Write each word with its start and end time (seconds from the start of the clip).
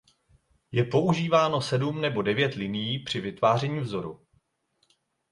Je 0.71 0.83
používáno 0.83 1.61
sedm 1.61 2.01
nebo 2.01 2.21
devět 2.21 2.53
linií 2.55 2.99
při 3.03 3.21
vytváření 3.21 3.79
vzoru. 3.79 4.27